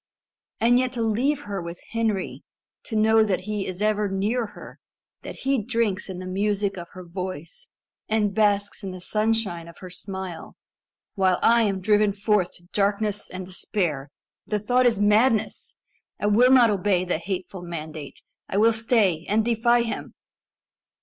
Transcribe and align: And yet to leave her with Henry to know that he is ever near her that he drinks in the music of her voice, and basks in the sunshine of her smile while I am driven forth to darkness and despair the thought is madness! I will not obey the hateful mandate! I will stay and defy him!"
And 0.59 0.79
yet 0.79 0.93
to 0.93 1.03
leave 1.03 1.41
her 1.41 1.61
with 1.61 1.79
Henry 1.91 2.41
to 2.85 2.95
know 2.95 3.21
that 3.23 3.41
he 3.41 3.67
is 3.67 3.83
ever 3.83 4.09
near 4.09 4.47
her 4.57 4.79
that 5.21 5.35
he 5.41 5.61
drinks 5.63 6.09
in 6.09 6.17
the 6.17 6.25
music 6.25 6.75
of 6.75 6.89
her 6.93 7.03
voice, 7.03 7.67
and 8.09 8.33
basks 8.33 8.83
in 8.83 8.89
the 8.89 8.99
sunshine 8.99 9.67
of 9.67 9.77
her 9.77 9.91
smile 9.91 10.55
while 11.13 11.37
I 11.43 11.61
am 11.65 11.81
driven 11.81 12.13
forth 12.13 12.55
to 12.55 12.63
darkness 12.73 13.29
and 13.29 13.45
despair 13.45 14.09
the 14.47 14.57
thought 14.57 14.87
is 14.87 14.97
madness! 14.99 15.75
I 16.19 16.25
will 16.25 16.51
not 16.51 16.71
obey 16.71 17.05
the 17.05 17.19
hateful 17.19 17.61
mandate! 17.61 18.23
I 18.49 18.57
will 18.57 18.73
stay 18.73 19.23
and 19.29 19.45
defy 19.45 19.83
him!" 19.83 20.15